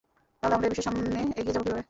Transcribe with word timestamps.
তাহলে 0.43 0.53
আমরা 0.55 0.67
এই 0.67 0.71
বিষয়ে 0.71 0.87
সামনে 0.87 1.19
এগিয়ে 1.31 1.53
যাবো 1.55 1.63
কিভাবে? 1.65 1.79